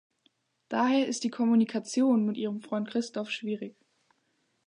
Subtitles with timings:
[0.67, 3.75] Daher ist die Kommunikation mit ihrem Freund Christoph schwierig.